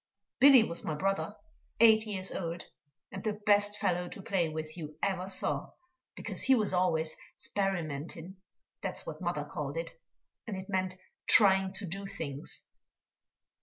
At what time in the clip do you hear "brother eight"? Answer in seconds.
0.95-2.07